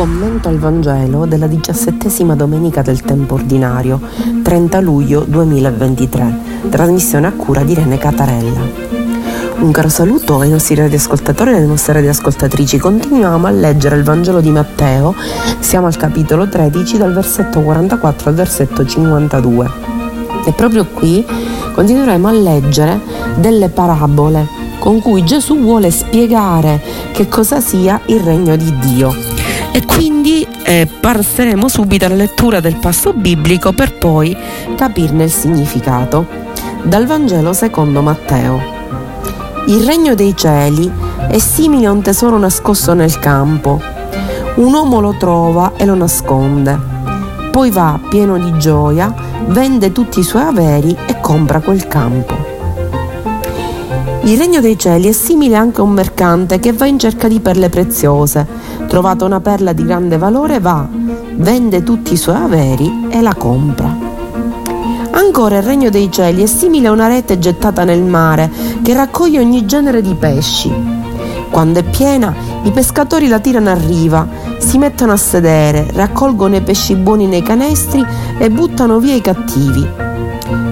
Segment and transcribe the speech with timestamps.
[0.00, 4.00] Commento al Vangelo della diciassettesima domenica del tempo ordinario,
[4.42, 6.38] 30 luglio 2023,
[6.70, 8.60] trasmissione a cura di Irene Catarella.
[9.58, 12.78] Un caro saluto ai nostri radioascoltatori e alle nostre radioascoltatrici.
[12.78, 15.14] Continuiamo a leggere il Vangelo di Matteo,
[15.58, 19.70] siamo al capitolo 13 dal versetto 44 al versetto 52.
[20.46, 21.22] E proprio qui
[21.74, 22.98] continueremo a leggere
[23.36, 24.48] delle parabole
[24.78, 26.80] con cui Gesù vuole spiegare
[27.12, 29.29] che cosa sia il regno di Dio
[29.72, 34.36] e quindi eh, passeremo subito alla lettura del passo biblico per poi
[34.76, 36.26] capirne il significato.
[36.82, 38.78] Dal Vangelo secondo Matteo.
[39.66, 40.90] Il regno dei cieli
[41.28, 43.80] è simile a un tesoro nascosto nel campo.
[44.56, 46.78] Un uomo lo trova e lo nasconde.
[47.50, 49.14] Poi va pieno di gioia,
[49.46, 52.39] vende tutti i suoi averi e compra quel campo.
[54.30, 57.40] Il regno dei cieli è simile anche a un mercante che va in cerca di
[57.40, 58.46] perle preziose
[58.86, 60.86] Trovata una perla di grande valore, va,
[61.34, 63.92] vende tutti i suoi averi e la compra.
[65.10, 68.48] Ancora il regno dei cieli è simile a una rete gettata nel mare
[68.82, 70.72] che raccoglie ogni genere di pesci.
[71.50, 74.28] Quando è piena, i pescatori la tirano a riva,
[74.58, 78.06] si mettono a sedere, raccolgono i pesci buoni nei canestri
[78.38, 80.09] e buttano via i cattivi.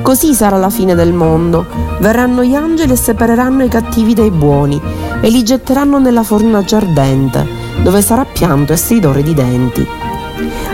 [0.09, 1.67] Così sarà la fine del mondo.
[1.99, 4.81] Verranno gli angeli e separeranno i cattivi dai buoni
[5.21, 7.47] e li getteranno nella fornace ardente
[7.83, 9.87] dove sarà pianto e stridore di denti.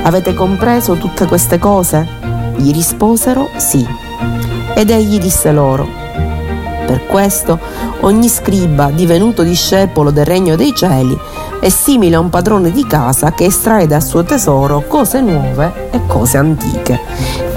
[0.05, 2.07] Avete compreso tutte queste cose?
[2.59, 3.85] Gli risposero sì.
[4.73, 5.85] Ed egli disse loro,
[6.87, 7.59] per questo
[8.03, 11.19] ogni scriba divenuto discepolo del regno dei cieli
[11.59, 16.07] è simile a un padrone di casa che estrae dal suo tesoro cose nuove e
[16.07, 17.01] cose antiche.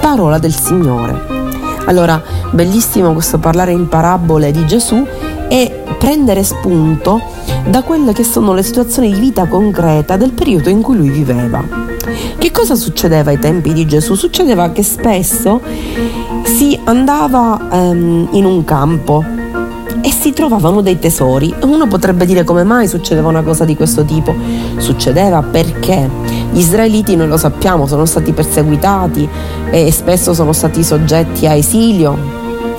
[0.00, 1.27] Parola del Signore.
[1.88, 5.06] Allora, bellissimo questo parlare in parabole di Gesù
[5.48, 7.18] e prendere spunto
[7.66, 11.64] da quelle che sono le situazioni di vita concreta del periodo in cui lui viveva.
[12.38, 14.14] Che cosa succedeva ai tempi di Gesù?
[14.14, 15.62] Succedeva che spesso
[16.44, 19.24] si andava um, in un campo
[20.00, 21.54] e si trovavano dei tesori.
[21.62, 24.34] Uno potrebbe dire come mai succedeva una cosa di questo tipo.
[24.76, 26.08] Succedeva perché
[26.50, 29.28] gli israeliti, noi lo sappiamo, sono stati perseguitati
[29.70, 32.38] e spesso sono stati soggetti a esilio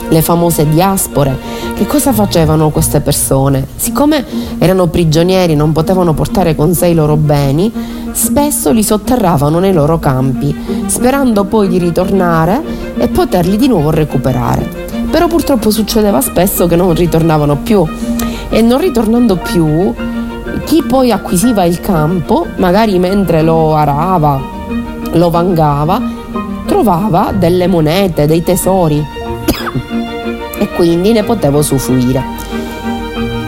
[0.10, 1.38] le famose diaspore.
[1.76, 3.66] Che cosa facevano queste persone?
[3.76, 4.26] Siccome
[4.58, 7.72] erano prigionieri non potevano portare con sé i loro beni,
[8.12, 10.56] spesso li sotterravano nei loro campi,
[10.88, 12.62] sperando poi di ritornare
[12.98, 14.89] e poterli di nuovo recuperare.
[15.10, 17.86] Però purtroppo succedeva spesso che non ritornavano più
[18.50, 19.94] e non ritornando più,
[20.66, 24.40] chi poi acquisiva il campo, magari mentre lo arava,
[25.12, 26.02] lo vangava,
[26.66, 29.04] trovava delle monete, dei tesori
[30.60, 32.24] e quindi ne potevo usufruire.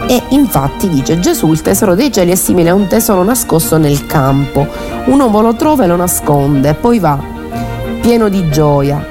[0.08, 4.06] E infatti dice Gesù, il tesoro dei cieli è simile a un tesoro nascosto nel
[4.06, 4.68] campo.
[5.06, 7.18] Un uomo lo trova e lo nasconde, poi va,
[8.02, 9.06] pieno di gioia,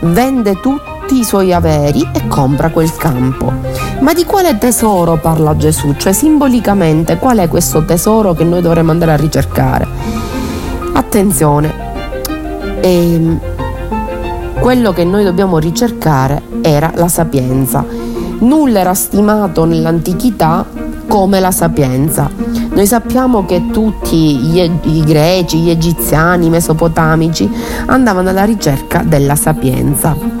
[0.00, 0.60] vende
[1.10, 3.52] tutti i suoi averi e compra quel campo.
[3.98, 5.94] Ma di quale tesoro parla Gesù?
[5.96, 9.88] Cioè simbolicamente qual è questo tesoro che noi dovremmo andare a ricercare?
[10.92, 11.74] Attenzione,
[12.80, 13.40] ehm,
[14.60, 17.84] quello che noi dobbiamo ricercare era la sapienza.
[18.38, 20.64] Nulla era stimato nell'antichità
[21.08, 22.30] come la sapienza.
[22.72, 27.50] Noi sappiamo che tutti gli, i greci, gli egiziani, i mesopotamici
[27.86, 30.39] andavano alla ricerca della sapienza.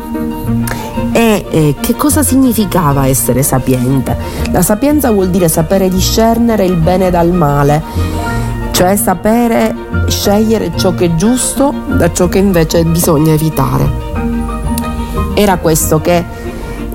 [1.32, 4.16] Eh, che cosa significava essere sapiente?
[4.50, 7.80] La sapienza vuol dire sapere discernere il bene dal male,
[8.72, 9.72] cioè sapere
[10.08, 13.88] scegliere ciò che è giusto da ciò che invece bisogna evitare.
[15.34, 16.24] Era questo che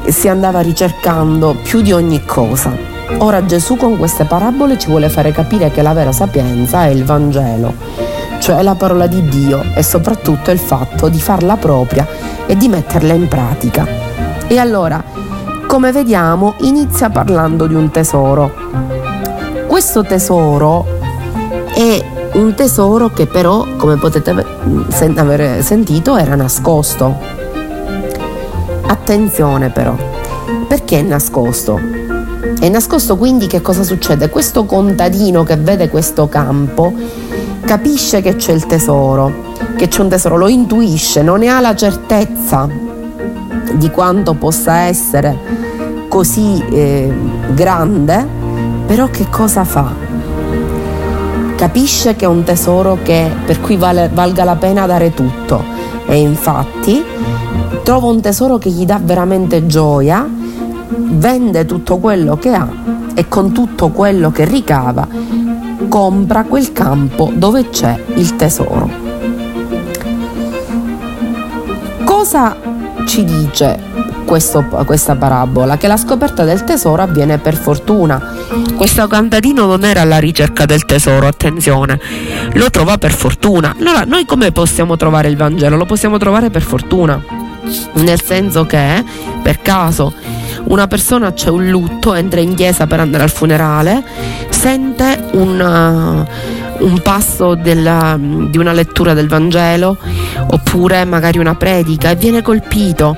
[0.07, 2.75] si andava ricercando più di ogni cosa.
[3.19, 7.05] Ora Gesù con queste parabole ci vuole fare capire che la vera sapienza è il
[7.05, 7.73] Vangelo,
[8.39, 12.05] cioè la parola di Dio e soprattutto il fatto di farla propria
[12.45, 14.14] e di metterla in pratica.
[14.47, 15.03] E allora,
[15.67, 18.51] come vediamo, inizia parlando di un tesoro.
[19.67, 20.85] Questo tesoro
[21.73, 27.35] è un tesoro che però, come potete aver sentito, era nascosto
[28.87, 29.95] Attenzione però,
[30.67, 31.79] perché è nascosto?
[32.59, 34.29] È nascosto quindi che cosa succede?
[34.29, 36.93] Questo contadino che vede questo campo
[37.65, 41.75] capisce che c'è il tesoro, che c'è un tesoro, lo intuisce, non ne ha la
[41.75, 42.69] certezza
[43.77, 45.37] di quanto possa essere
[46.07, 47.13] così eh,
[47.53, 48.27] grande,
[48.85, 49.91] però che cosa fa?
[51.55, 55.63] Capisce che è un tesoro che, per cui vale, valga la pena dare tutto
[56.05, 57.03] e infatti
[57.83, 60.27] trova un tesoro che gli dà veramente gioia,
[60.87, 62.67] vende tutto quello che ha
[63.13, 65.07] e con tutto quello che ricava
[65.87, 68.89] compra quel campo dove c'è il tesoro.
[72.03, 72.55] Cosa
[73.05, 73.79] ci dice
[74.25, 75.77] questo, questa parabola?
[75.77, 78.21] Che la scoperta del tesoro avviene per fortuna.
[78.75, 81.99] Questo contadino non era alla ricerca del tesoro, attenzione,
[82.53, 83.75] lo trova per fortuna.
[83.79, 85.77] Allora, noi come possiamo trovare il Vangelo?
[85.77, 87.23] Lo possiamo trovare per fortuna,
[87.93, 89.03] nel senso che
[89.41, 90.13] per caso
[90.65, 94.03] una persona c'è un lutto, entra in chiesa per andare al funerale,
[94.49, 96.25] sente un,
[96.79, 99.97] un passo della, di una lettura del Vangelo
[100.49, 103.17] oppure magari una predica e viene colpito,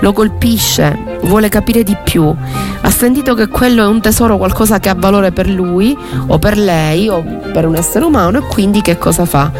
[0.00, 2.34] lo colpisce, vuole capire di più,
[2.80, 6.56] ha sentito che quello è un tesoro, qualcosa che ha valore per lui o per
[6.56, 7.22] lei o
[7.52, 9.50] per un essere umano e quindi che cosa fa?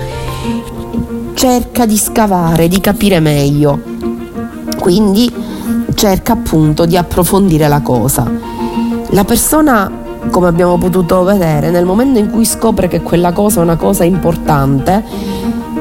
[1.35, 3.81] Cerca di scavare, di capire meglio.
[4.79, 5.33] Quindi
[5.95, 8.31] cerca appunto di approfondire la cosa.
[9.11, 9.91] La persona,
[10.31, 14.05] come abbiamo potuto vedere, nel momento in cui scopre che quella cosa è una cosa
[14.05, 15.03] importante,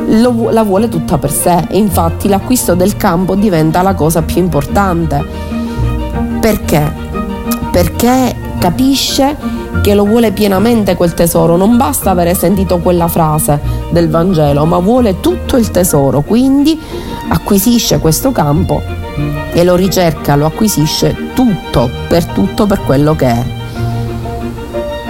[0.08, 5.24] lo, la vuole tutta per sé infatti l'acquisto del campo diventa la cosa più importante.
[6.40, 6.94] Perché?
[7.72, 9.36] Perché capisce
[9.82, 13.60] che lo vuole pienamente quel tesoro, non basta avere sentito quella frase
[13.90, 16.80] del Vangelo, ma vuole tutto il tesoro, quindi
[17.28, 18.82] acquisisce questo campo
[19.54, 23.46] e lo ricerca, lo acquisisce tutto, per tutto per quello che è.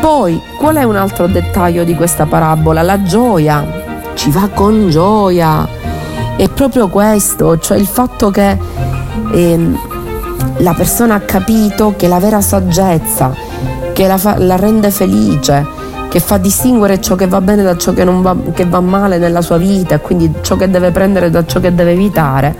[0.05, 2.83] Poi, qual è un altro dettaglio di questa parabola?
[2.83, 3.65] La gioia,
[4.13, 5.67] ci va con gioia.
[6.37, 8.55] È proprio questo, cioè il fatto che
[9.33, 9.71] eh,
[10.57, 13.33] la persona ha capito che la vera saggezza,
[13.93, 15.65] che la, fa, la, rende felice,
[16.07, 19.41] che fa distinguere ciò che va bene da ciò che, va, che va male nella
[19.41, 22.55] sua vita, quindi ciò che deve prendere da ciò che deve evitare,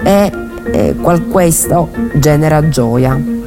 [0.00, 0.30] è
[0.70, 0.94] eh,
[1.28, 3.41] questo genera gioia.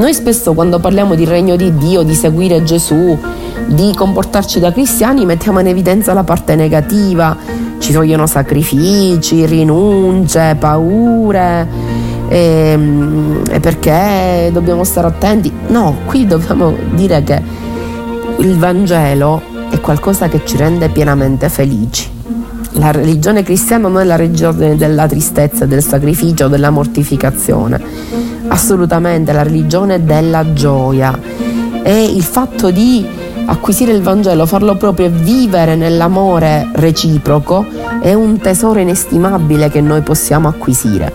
[0.00, 3.18] Noi spesso quando parliamo di regno di Dio, di seguire Gesù,
[3.66, 7.36] di comportarci da cristiani, mettiamo in evidenza la parte negativa,
[7.78, 11.68] ci vogliono sacrifici, rinunce, paure,
[12.28, 15.52] e, ehm, e perché dobbiamo stare attenti.
[15.66, 17.42] No, qui dobbiamo dire che
[18.38, 22.08] il Vangelo è qualcosa che ci rende pienamente felici.
[22.74, 28.39] La religione cristiana non è la religione della tristezza, del sacrificio, della mortificazione.
[28.50, 31.18] Assolutamente, la religione della gioia.
[31.82, 33.06] E il fatto di
[33.46, 37.66] acquisire il Vangelo, farlo proprio e vivere nell'amore reciproco
[38.00, 41.12] è un tesoro inestimabile che noi possiamo acquisire.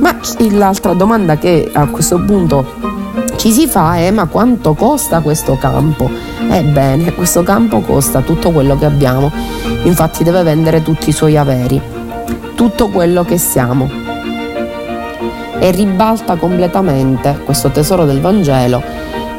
[0.00, 0.16] Ma
[0.50, 2.64] l'altra domanda che a questo punto
[3.36, 6.10] ci si fa è ma quanto costa questo campo?
[6.50, 9.30] Ebbene, questo campo costa tutto quello che abbiamo,
[9.84, 11.80] infatti deve vendere tutti i suoi averi,
[12.54, 14.05] tutto quello che siamo
[15.58, 18.82] e ribalta completamente questo tesoro del Vangelo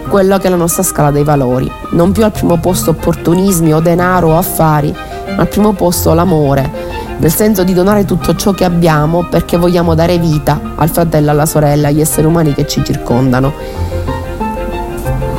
[0.07, 1.69] quello che è la nostra scala dei valori.
[1.91, 4.93] Non più al primo posto opportunismi o denaro o affari,
[5.35, 6.69] ma al primo posto l'amore,
[7.17, 11.45] nel senso di donare tutto ciò che abbiamo perché vogliamo dare vita al fratello, alla
[11.45, 13.53] sorella, agli esseri umani che ci circondano.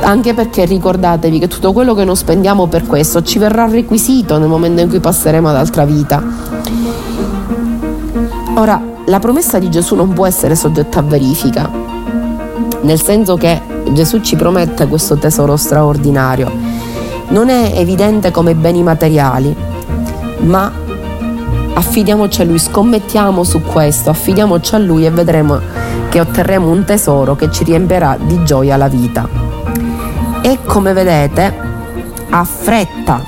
[0.01, 4.47] Anche perché ricordatevi che tutto quello che non spendiamo per questo ci verrà requisito nel
[4.47, 6.23] momento in cui passeremo ad altra vita.
[8.55, 11.67] Ora, la promessa di Gesù non può essere soggetta a verifica,
[12.81, 13.59] nel senso che
[13.91, 16.51] Gesù ci promette questo tesoro straordinario.
[17.29, 19.55] Non è evidente come beni materiali,
[20.41, 20.71] ma
[21.73, 25.59] affidiamoci a Lui, scommettiamo su questo, affidiamoci a Lui e vedremo
[26.09, 29.27] che otterremo un tesoro che ci riempirà di gioia la vita.
[30.41, 31.51] E come vedete,
[32.29, 33.23] ha fretta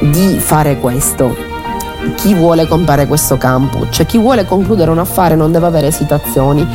[0.00, 1.53] di fare questo.
[2.16, 6.66] Chi vuole comprare questo campo, cioè chi vuole concludere un affare non deve avere esitazioni.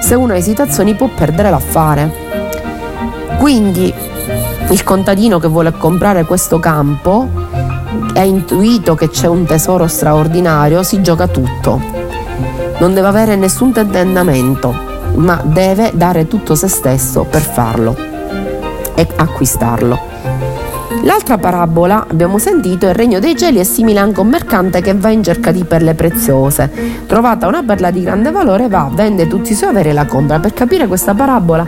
[0.00, 2.12] Se uno ha esitazioni può perdere l'affare.
[3.38, 3.92] Quindi
[4.70, 7.28] il contadino che vuole comprare questo campo
[8.14, 11.80] ha intuito che c'è un tesoro straordinario, si gioca tutto.
[12.78, 14.74] Non deve avere nessun tentennamento,
[15.14, 17.96] ma deve dare tutto se stesso per farlo
[18.94, 20.15] e acquistarlo.
[21.02, 24.94] L'altra parabola, abbiamo sentito, il regno dei cieli è simile anche a un mercante che
[24.94, 26.70] va in cerca di perle preziose.
[27.06, 30.40] Trovata una perla di grande valore, va, vende tutti i suoi averi e la compra.
[30.40, 31.64] Per capire questa parabola,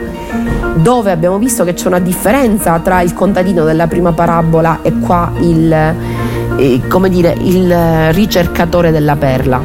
[0.75, 5.31] dove abbiamo visto che c'è una differenza tra il contadino della prima parabola e qua
[5.39, 9.61] il, eh, come dire, il ricercatore della perla.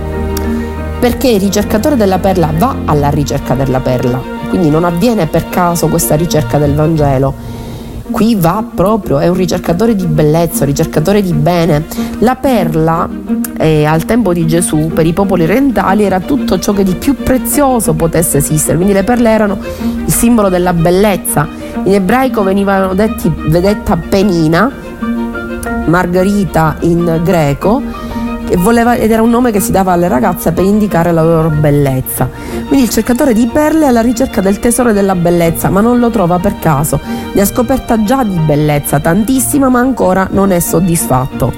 [1.01, 5.89] Perché il ricercatore della perla va alla ricerca della perla, quindi non avviene per caso
[5.89, 7.63] questa ricerca del Vangelo
[8.11, 11.85] qui va proprio, è un ricercatore di bellezza, un ricercatore di bene.
[12.19, 13.09] La perla
[13.57, 17.15] eh, al tempo di Gesù per i popoli orientali era tutto ciò che di più
[17.15, 19.59] prezioso potesse esistere, quindi le perle erano
[20.05, 21.47] il simbolo della bellezza
[21.85, 24.71] In ebraico venivano detti vedetta penina,
[25.87, 27.83] Margherita in greco,
[28.57, 32.29] voleva, ed era un nome che si dava alle ragazze per indicare la loro bellezza.
[32.67, 36.11] Quindi il cercatore di perle è alla ricerca del tesoro della bellezza, ma non lo
[36.11, 37.01] trova per caso.
[37.33, 41.53] Ne ha scoperta già di bellezza, tantissima, ma ancora non è soddisfatto.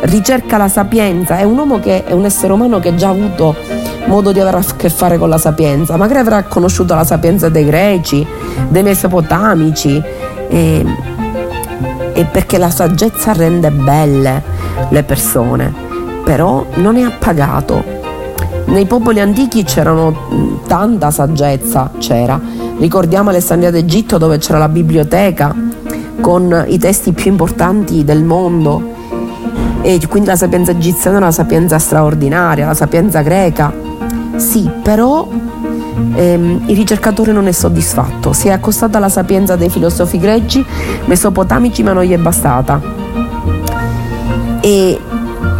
[0.00, 3.54] Ricerca la sapienza, è un uomo che è un essere umano che ha già avuto
[4.06, 7.64] modo di avere a che fare con la sapienza, magari avrà conosciuto la sapienza dei
[7.64, 8.26] greci,
[8.68, 10.02] dei mesopotamici,
[10.48, 10.84] e,
[12.12, 14.51] e perché la saggezza rende belle
[14.88, 15.72] le persone,
[16.24, 18.00] però non è appagato.
[18.66, 22.40] Nei popoli antichi c'erano tanta saggezza, c'era.
[22.78, 25.54] Ricordiamo Alessandria d'Egitto dove c'era la biblioteca
[26.20, 28.90] con i testi più importanti del mondo
[29.82, 33.72] e quindi la sapienza egiziana è una sapienza straordinaria, la sapienza greca.
[34.36, 35.28] Sì, però
[36.14, 40.64] ehm, il ricercatore non è soddisfatto, si è accostato alla sapienza dei filosofi greci,
[41.06, 43.01] mesopotamici, ma non gli è bastata.
[44.62, 44.98] E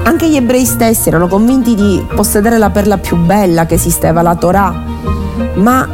[0.04, 4.37] anche gli ebrei stessi erano convinti di possedere la perla più bella che esisteva, la
[4.37, 4.73] Torah,
[5.54, 5.88] ma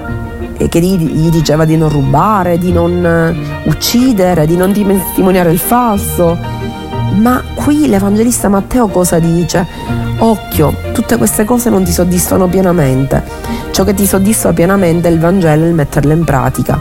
[0.68, 6.36] che gli diceva di non rubare, di non eh, uccidere, di non testimoniare il falso.
[7.14, 9.66] Ma qui l'Evangelista Matteo cosa dice?
[10.18, 13.22] Occhio, tutte queste cose non ti soddisfano pienamente.
[13.70, 16.80] Ciò che ti soddisfa pienamente è il Vangelo e il metterlo in pratica.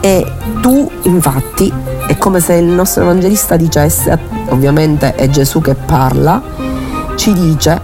[0.00, 0.26] E
[0.60, 1.72] tu, infatti,
[2.06, 4.18] è come se il nostro Evangelista dicesse,
[4.50, 6.42] ovviamente è Gesù che parla,
[7.16, 7.80] ci dice,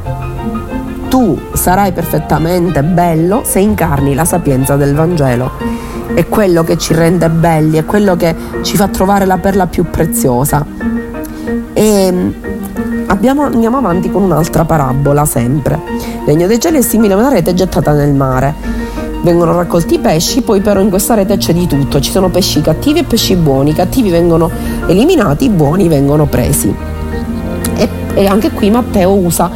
[1.09, 5.53] tu sarai perfettamente bello se incarni la sapienza del Vangelo.
[6.15, 9.85] È quello che ci rende belli, è quello che ci fa trovare la perla più
[9.85, 10.65] preziosa.
[11.73, 12.35] E
[13.07, 15.81] abbiamo, andiamo avanti con un'altra parabola sempre.
[15.87, 18.55] Il regno dei cieli è simile a una rete gettata nel mare.
[19.23, 22.61] Vengono raccolti i pesci, poi però in questa rete c'è di tutto, ci sono pesci
[22.63, 24.51] cattivi e pesci buoni, i cattivi vengono
[24.87, 26.75] eliminati, i buoni vengono presi.
[27.77, 29.51] E, e anche qui Matteo usa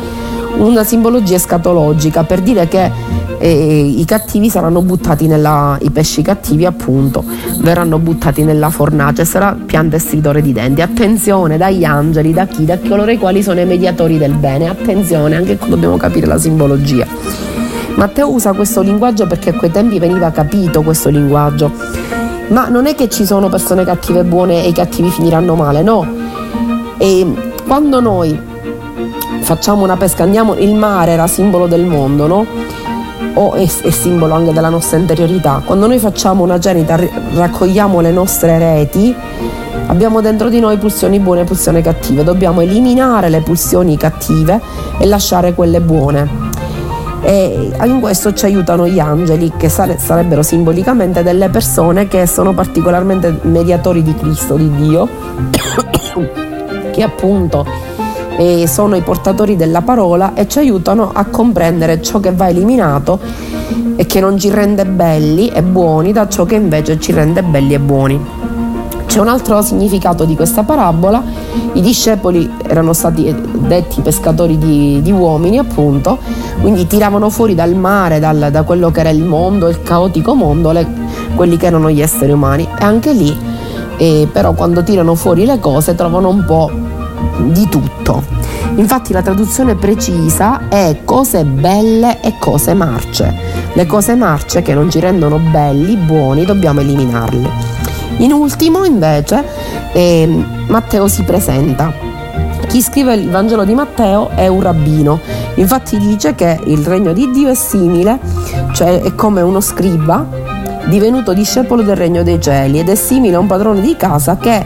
[0.57, 2.91] una simbologia escatologica per dire che
[3.39, 7.25] eh, i cattivi saranno buttati nella, i pesci cattivi appunto
[7.59, 10.81] verranno buttati nella fornace e sarà pianta e stridore di denti.
[10.81, 12.65] Attenzione dagli angeli da chi?
[12.65, 14.69] Da coloro i quali sono i mediatori del bene.
[14.69, 17.44] Attenzione anche qui dobbiamo capire la simbologia
[17.97, 21.71] Matteo usa questo linguaggio perché a quei tempi veniva capito questo linguaggio
[22.49, 25.83] ma non è che ci sono persone cattive e buone e i cattivi finiranno male
[25.83, 26.07] no
[26.99, 28.39] e quando noi
[29.45, 32.47] facciamo una pesca, andiamo, il mare era simbolo del mondo, no?
[33.35, 35.61] O è, è, simbolo anche della nostra interiorità.
[35.65, 36.99] Quando noi facciamo una cenita,
[37.35, 39.15] raccogliamo le nostre reti,
[39.87, 42.25] abbiamo dentro di noi pulsioni buone e pulsioni cattive.
[42.25, 44.61] Dobbiamo eliminare le pulsioni cattive
[44.99, 46.44] e lasciare quelle buone.
[47.25, 53.41] E in questo ci aiutano gli angeli, che sarebbero simbolicamente delle persone che sono particolarmente
[53.43, 55.09] mediatori di Cristo, di Dio,
[56.93, 57.65] che appunto
[58.37, 63.21] e sono i portatori della parola e ci aiutano a comprendere ciò che va eliminato
[63.97, 67.75] e che non ci rende belli e buoni da ciò che invece ci rende belli
[67.75, 68.54] e buoni.
[69.15, 71.23] C'è un altro significato di questa parabola,
[71.75, 76.19] i discepoli erano stati detti pescatori di, di uomini appunto,
[76.61, 80.73] quindi tiravano fuori dal mare, dal, da quello che era il mondo, il caotico mondo,
[80.73, 80.85] le,
[81.37, 83.39] quelli che erano gli esseri umani e anche lì
[83.99, 86.73] eh, però quando tirano fuori le cose trovano un po'
[87.53, 88.21] di tutto.
[88.75, 93.33] Infatti la traduzione precisa è cose belle e cose marce.
[93.75, 97.94] Le cose marce che non ci rendono belli, buoni, dobbiamo eliminarle.
[98.19, 99.45] In ultimo invece
[99.93, 100.27] eh,
[100.69, 101.93] Matteo si presenta.
[102.69, 105.21] Chi scrive il Vangelo di Matteo è un rabbino,
[105.55, 108.19] infatti dice che il regno di Dio è simile,
[108.73, 110.27] cioè è come uno scriba
[110.87, 114.65] divenuto discepolo del regno dei cieli ed è simile a un padrone di casa che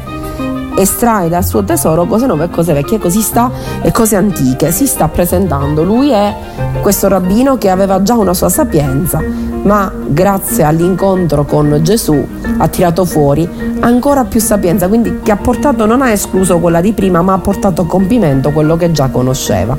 [0.78, 3.50] estrae dal suo tesoro cose nuove e cose vecchie, così sta
[3.82, 5.82] e cose antiche, si sta presentando.
[5.82, 6.34] Lui è
[6.80, 9.20] questo rabbino che aveva già una sua sapienza,
[9.62, 12.26] ma grazie all'incontro con Gesù
[12.58, 16.92] ha tirato fuori ancora più sapienza, quindi che ha portato, non ha escluso quella di
[16.92, 19.76] prima, ma ha portato a compimento quello che già conosceva.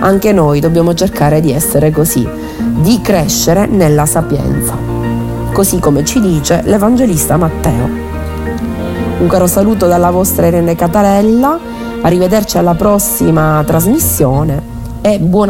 [0.00, 2.26] Anche noi dobbiamo cercare di essere così,
[2.80, 4.74] di crescere nella sapienza,
[5.52, 8.07] così come ci dice l'Evangelista Matteo.
[9.18, 11.58] Un caro saluto dalla vostra Irene Catarella,
[12.02, 14.62] arrivederci alla prossima trasmissione
[15.00, 15.46] e buona